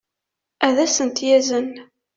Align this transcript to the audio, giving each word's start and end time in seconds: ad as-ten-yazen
ad 0.67 0.77
as-ten-yazen 0.83 1.67